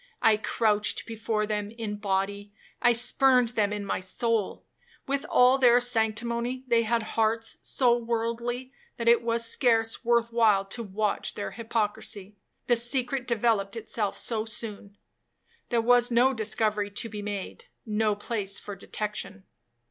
I 0.23 0.35
crouched 0.35 1.05
before 1.05 1.45
them 1.45 1.69
in 1.69 1.97
body, 1.97 2.51
I 2.81 2.91
spurned 2.91 3.49
them 3.49 3.71
in 3.71 3.85
my 3.85 3.99
soul. 3.99 4.65
With 5.05 5.27
all 5.29 5.59
their 5.59 5.79
sanctimony, 5.79 6.63
they 6.65 6.81
had 6.81 7.03
hearts 7.03 7.57
so 7.61 7.95
worldly, 7.95 8.71
that 8.97 9.07
it 9.07 9.21
was 9.21 9.45
scarce 9.45 10.03
worth 10.03 10.33
while 10.33 10.65
to 10.65 10.81
watch 10.81 11.35
their 11.35 11.51
hypocrisy, 11.51 12.35
the 12.65 12.75
secret 12.75 13.27
developed 13.27 13.75
itself 13.75 14.17
so 14.17 14.43
soon. 14.43 14.97
There 15.69 15.79
was 15.81 16.09
no 16.09 16.33
discovery 16.33 16.89
to 16.89 17.07
be 17.07 17.21
made, 17.21 17.65
no 17.85 18.15
place 18.15 18.57
for 18.57 18.75
detection. 18.75 19.43